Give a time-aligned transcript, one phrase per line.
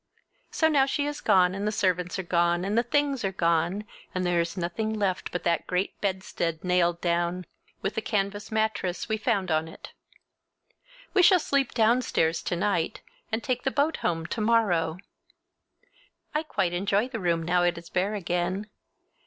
[0.49, 3.83] So now she is gone, and the servants are gone, and the things are gone,
[4.15, 7.45] and there is nothing left but that great bedstead nailed down,
[7.83, 9.93] with the canvas mattress we found on it.
[11.13, 13.01] We shall sleep downstairs to night,
[13.31, 14.97] and take the boat home to morrow.
[16.33, 18.71] I quite enjoy the room, now it is bare again.